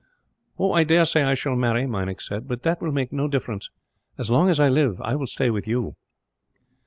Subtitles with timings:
[0.59, 3.69] "I daresay I shall marry," Meinik said, "but that will make no difference.
[4.17, 5.95] As long as I live, I shall stay with you."